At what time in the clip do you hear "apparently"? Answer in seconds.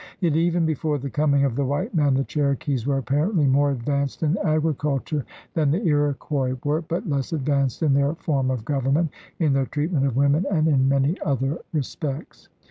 2.97-3.45